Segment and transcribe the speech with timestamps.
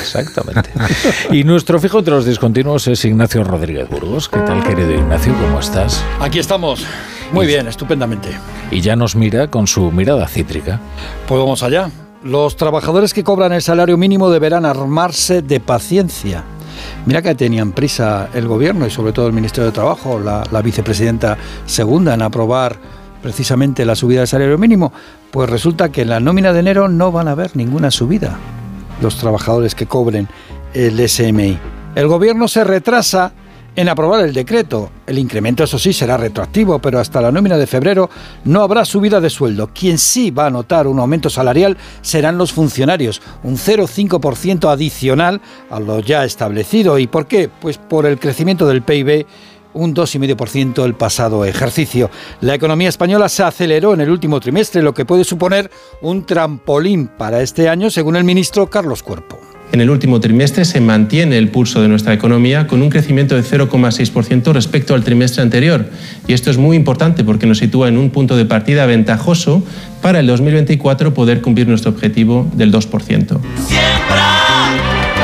[0.00, 0.70] Exactamente.
[1.30, 4.28] y nuestro fijo entre los discontinuos es Ignacio Rodríguez Burgos.
[4.28, 5.34] ¿Qué tal, querido Ignacio?
[5.40, 6.02] ¿Cómo estás?
[6.20, 6.84] Aquí estamos.
[7.32, 8.30] Muy bien, estupendamente.
[8.70, 10.80] Y ya nos mira con su mirada cítrica.
[11.26, 11.90] Pues vamos allá.
[12.24, 16.44] Los trabajadores que cobran el salario mínimo deberán armarse de paciencia.
[17.06, 20.62] Mira que tenían prisa el gobierno y sobre todo el Ministerio de Trabajo, la, la
[20.62, 21.36] vicepresidenta
[21.66, 22.76] segunda en aprobar
[23.22, 24.92] precisamente la subida del salario mínimo.
[25.30, 28.38] Pues resulta que en la nómina de enero no van a haber ninguna subida
[29.00, 30.28] los trabajadores que cobren
[30.74, 31.58] el SMI.
[31.94, 33.32] El gobierno se retrasa
[33.78, 34.90] en aprobar el decreto.
[35.06, 38.10] El incremento, eso sí, será retroactivo, pero hasta la nómina de febrero
[38.44, 39.70] no habrá subida de sueldo.
[39.72, 45.40] Quien sí va a notar un aumento salarial serán los funcionarios, un 0,5% adicional
[45.70, 46.98] a lo ya establecido.
[46.98, 47.48] ¿Y por qué?
[47.48, 49.26] Pues por el crecimiento del PIB
[49.78, 52.10] un 2,5% el pasado ejercicio.
[52.40, 55.70] La economía española se aceleró en el último trimestre, lo que puede suponer
[56.02, 59.38] un trampolín para este año, según el ministro Carlos Cuerpo.
[59.70, 63.42] En el último trimestre se mantiene el pulso de nuestra economía con un crecimiento de
[63.42, 65.90] 0,6% respecto al trimestre anterior.
[66.26, 69.62] Y esto es muy importante porque nos sitúa en un punto de partida ventajoso
[70.00, 73.38] para el 2024 poder cumplir nuestro objetivo del 2%.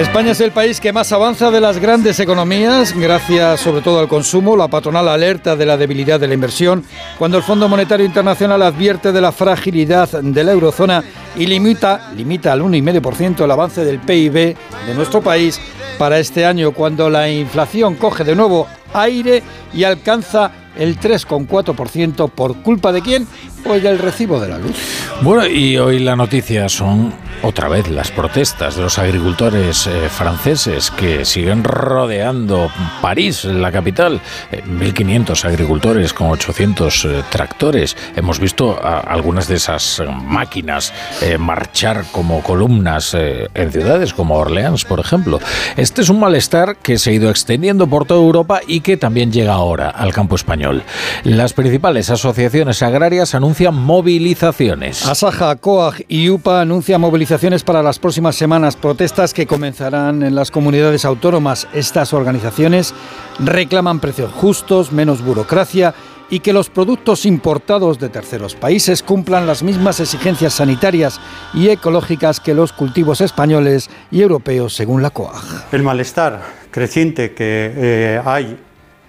[0.00, 4.08] España es el país que más avanza de las grandes economías, gracias sobre todo al
[4.08, 4.56] consumo.
[4.56, 6.82] La patronal alerta de la debilidad de la inversión,
[7.18, 11.04] cuando el Fondo Monetario Internacional advierte de la fragilidad de la eurozona
[11.36, 15.60] y limita, limita al 1,5% el avance del PIB de nuestro país
[15.98, 22.62] para este año, cuando la inflación coge de nuevo aire y alcanza el 3,4% por
[22.62, 23.26] culpa de quién?
[23.64, 24.76] Pues del recibo de la luz.
[25.22, 30.90] Bueno, y hoy la noticia son otra vez las protestas de los agricultores eh, franceses
[30.90, 34.20] que siguen rodeando París, la capital.
[34.52, 37.96] 1.500 agricultores con 800 eh, tractores.
[38.16, 45.00] Hemos visto algunas de esas máquinas eh, marchar como columnas en ciudades como Orleans, por
[45.00, 45.40] ejemplo.
[45.76, 49.32] Este es un malestar que se ha ido extendiendo por toda Europa y que también
[49.32, 50.82] llega ahora al campo español.
[51.24, 55.06] Las principales asociaciones agrarias anuncian movilizaciones.
[55.06, 60.50] Asaja, COAG y UPA anuncian movilizaciones para las próximas semanas, protestas que comenzarán en las
[60.50, 61.68] comunidades autónomas.
[61.74, 62.94] Estas organizaciones
[63.38, 65.94] reclaman precios justos, menos burocracia
[66.30, 71.20] y que los productos importados de terceros países cumplan las mismas exigencias sanitarias
[71.52, 75.42] y ecológicas que los cultivos españoles y europeos, según la COAG.
[75.72, 78.56] El malestar creciente que eh, hay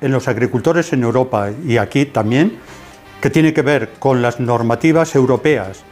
[0.01, 2.57] en los agricultores en Europa y aquí también,
[3.21, 5.83] que tiene que ver con las normativas europeas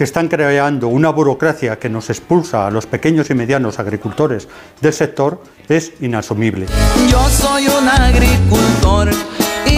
[0.00, 4.48] que están creando una burocracia que nos expulsa a los pequeños y medianos agricultores
[4.80, 6.66] del sector, es inasumible.
[7.10, 9.10] Yo soy un agricultor.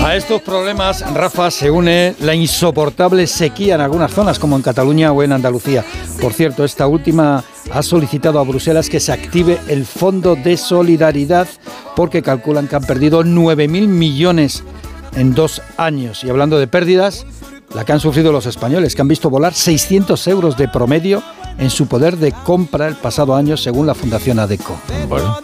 [0.05, 5.11] A estos problemas, Rafa, se une la insoportable sequía en algunas zonas, como en Cataluña
[5.11, 5.85] o en Andalucía.
[6.21, 7.43] Por cierto, esta última
[7.73, 11.49] ha solicitado a Bruselas que se active el Fondo de Solidaridad
[11.97, 14.65] porque calculan que han perdido 9.000 millones
[15.15, 16.25] en dos años.
[16.25, 17.27] Y hablando de pérdidas,
[17.75, 21.23] la que han sufrido los españoles, que han visto volar 600 euros de promedio
[21.59, 24.79] en su poder de compra el pasado año, según la Fundación ADECO.
[25.09, 25.39] Bueno.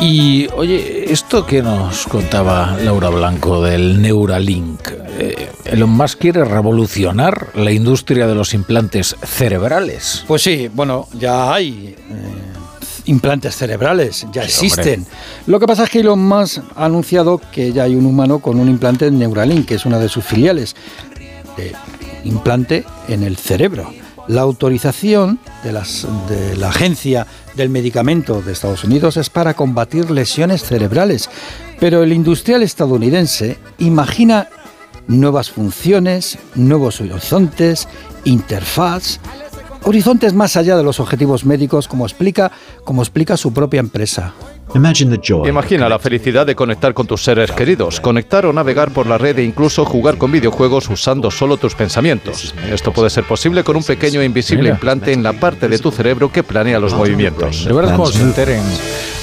[0.00, 7.48] Y oye, esto que nos contaba Laura Blanco del Neuralink, eh, Elon Musk quiere revolucionar
[7.54, 10.24] la industria de los implantes cerebrales.
[10.26, 11.96] Pues sí, bueno, ya hay.
[11.98, 12.59] Eh,
[13.10, 15.04] implantes cerebrales, ya existen.
[15.46, 18.58] Lo que pasa es que Elon Musk ha anunciado que ya hay un humano con
[18.60, 20.76] un implante Neuralink, que es una de sus filiales,
[21.56, 21.74] de
[22.24, 23.92] implante en el cerebro.
[24.28, 27.26] La autorización de, las, de la Agencia
[27.56, 31.28] del Medicamento de Estados Unidos es para combatir lesiones cerebrales,
[31.80, 34.48] pero el industrial estadounidense imagina
[35.08, 37.88] nuevas funciones, nuevos horizontes,
[38.24, 39.18] interfaz,
[39.84, 42.50] horizontes más allá de los objetivos médicos, como explica,
[42.84, 44.34] como explica su propia empresa.
[45.46, 49.38] Imagina la felicidad de conectar con tus seres queridos, conectar o navegar por la red
[49.38, 52.54] e incluso jugar con videojuegos usando solo tus pensamientos.
[52.70, 55.90] Esto puede ser posible con un pequeño e invisible implante en la parte de tu
[55.90, 57.66] cerebro que planea los movimientos.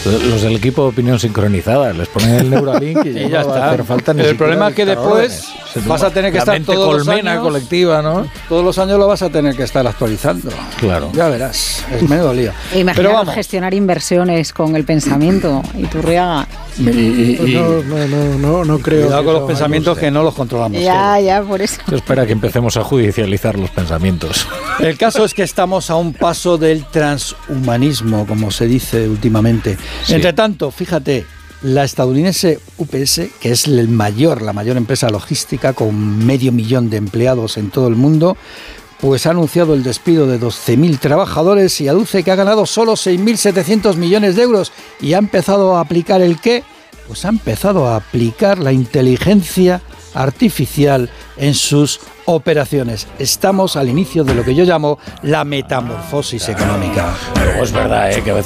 [0.06, 3.84] Los del equipo de opinión sincronizada, les ponen el Neuralink y, ya está.
[3.84, 5.54] falta el problema es que después
[5.86, 8.28] vas a tener que estar todos los años, colectiva, ¿no?
[8.48, 10.50] Todos los años lo vas a tener que estar actualizando.
[10.80, 11.12] Claro.
[11.14, 12.52] Ya verás, es medio lío.
[12.96, 13.34] Pero vamos.
[13.34, 16.44] gestionar inversiones con el pensamiento y Turriaga.
[16.44, 19.08] Y, pues no, no, no, no, creo.
[19.08, 20.82] Cuidado con los pensamientos que no los controlamos.
[20.82, 21.82] Ya, ya, por eso.
[21.92, 24.48] espera que empecemos a judicializar los pensamientos.
[24.80, 29.78] El caso es que estamos a un paso del transhumanismo, como se dice últimamente.
[30.08, 31.26] Entre tanto, fíjate,
[31.64, 36.98] la estadounidense UPS, que es el mayor, la mayor empresa logística con medio millón de
[36.98, 38.38] empleados en todo el mundo,
[39.00, 43.96] pues ha anunciado el despido de 12.000 trabajadores y aduce que ha ganado solo 6.700
[43.96, 46.64] millones de euros y ha empezado a aplicar el qué?
[47.08, 49.82] Pues ha empezado a aplicar la inteligencia
[50.14, 53.08] artificial en sus operaciones.
[53.20, 57.16] Estamos al inicio de lo que yo llamo la metamorfosis económica.
[57.62, 58.22] Es verdad ¿eh?
[58.22, 58.32] que